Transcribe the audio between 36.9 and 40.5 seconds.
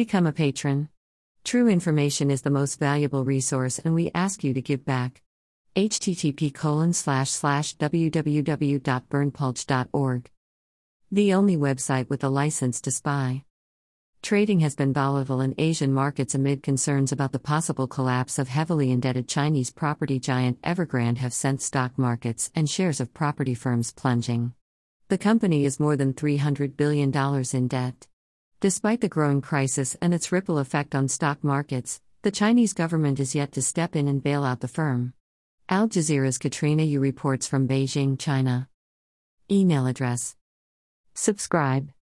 reports from Beijing, China. Email address.